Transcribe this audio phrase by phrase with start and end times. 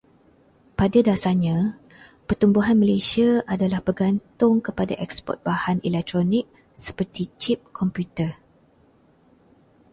[0.79, 1.57] Pada dasarnya,
[2.27, 6.45] pertumbuhan Malaysia adalah bergantung kepada eksport bahan elektronik
[6.85, 8.31] seperti cip komputer.